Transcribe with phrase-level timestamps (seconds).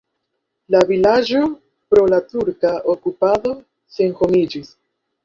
[0.75, 1.41] La vilaĝo
[1.93, 3.53] pro la turka okupado
[3.99, 4.73] senhomiĝis.